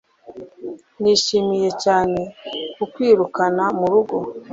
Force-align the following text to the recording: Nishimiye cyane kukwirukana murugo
Nishimiye 1.01 1.69
cyane 1.83 2.19
kukwirukana 2.75 3.63
murugo 3.77 4.15